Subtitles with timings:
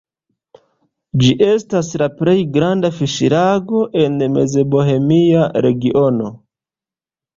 [1.23, 6.33] Ĝi estas la plej granda fiŝlago en Mezbohemia regiono.